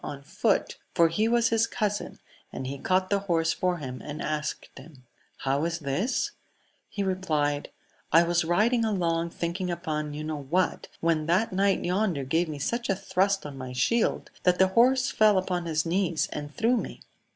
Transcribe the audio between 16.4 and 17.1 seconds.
threw me.